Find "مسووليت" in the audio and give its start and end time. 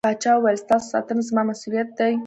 1.49-1.89